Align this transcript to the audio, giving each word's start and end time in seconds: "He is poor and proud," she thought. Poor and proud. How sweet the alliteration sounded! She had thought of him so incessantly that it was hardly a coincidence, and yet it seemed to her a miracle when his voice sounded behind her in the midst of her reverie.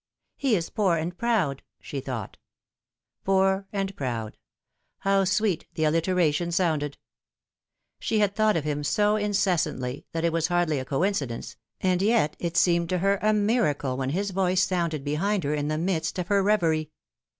"He 0.35 0.55
is 0.55 0.71
poor 0.71 0.97
and 0.97 1.15
proud," 1.15 1.61
she 1.79 1.99
thought. 1.99 2.37
Poor 3.23 3.67
and 3.71 3.95
proud. 3.95 4.35
How 5.01 5.25
sweet 5.25 5.67
the 5.75 5.83
alliteration 5.83 6.51
sounded! 6.51 6.97
She 7.99 8.17
had 8.17 8.35
thought 8.35 8.57
of 8.57 8.63
him 8.63 8.83
so 8.83 9.15
incessantly 9.15 10.07
that 10.11 10.25
it 10.25 10.33
was 10.33 10.47
hardly 10.47 10.79
a 10.79 10.85
coincidence, 10.85 11.55
and 11.81 12.01
yet 12.01 12.35
it 12.39 12.57
seemed 12.57 12.89
to 12.89 12.97
her 12.97 13.19
a 13.21 13.31
miracle 13.31 13.95
when 13.95 14.09
his 14.09 14.31
voice 14.31 14.63
sounded 14.63 15.03
behind 15.03 15.43
her 15.43 15.53
in 15.53 15.67
the 15.67 15.77
midst 15.77 16.17
of 16.17 16.29
her 16.29 16.41
reverie. 16.41 16.89